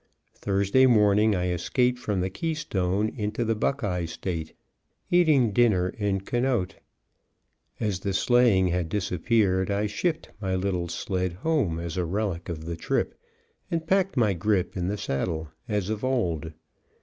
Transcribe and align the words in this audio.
Thursday 0.33 0.87
morning 0.87 1.35
I 1.35 1.49
escaped 1.51 1.99
from 1.99 2.21
the 2.21 2.31
Keystone 2.31 3.09
into 3.09 3.45
the 3.45 3.53
Buckeye 3.53 4.05
State, 4.05 4.55
eating 5.11 5.51
dinner 5.53 5.89
in 5.89 6.21
Conneaut. 6.21 6.77
As 7.79 7.99
the 7.99 8.11
sleighing 8.11 8.69
had 8.69 8.89
disappeared, 8.89 9.69
I 9.69 9.85
shipped 9.85 10.31
my 10.41 10.55
little 10.55 10.87
sled 10.87 11.33
home, 11.33 11.79
as 11.79 11.97
a 11.97 12.05
relic 12.05 12.49
of 12.49 12.65
the 12.65 12.75
trip, 12.75 13.13
and 13.69 13.85
packed 13.85 14.17
my 14.17 14.33
grip 14.33 14.75
in 14.75 14.87
the 14.87 14.97
saddle, 14.97 15.49
as 15.69 15.91
of 15.91 16.03
old. 16.03 16.51